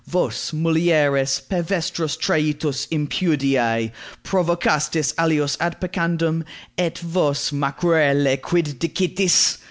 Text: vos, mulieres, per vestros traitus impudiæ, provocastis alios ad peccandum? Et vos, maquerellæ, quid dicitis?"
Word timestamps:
vos, 0.07 0.51
mulieres, 0.51 1.39
per 1.47 1.61
vestros 1.61 2.17
traitus 2.17 2.87
impudiæ, 2.87 3.91
provocastis 4.23 5.13
alios 5.15 5.55
ad 5.59 5.79
peccandum? 5.79 6.43
Et 6.75 6.97
vos, 6.97 7.51
maquerellæ, 7.51 8.41
quid 8.41 8.79
dicitis?" 8.79 9.57